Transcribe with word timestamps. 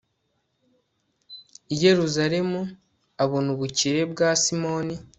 i 1.73 1.75
yeruzalemu 1.83 2.59
abona 3.23 3.47
ubukire 3.55 4.01
bwa 4.11 4.29
simoni 4.43 4.95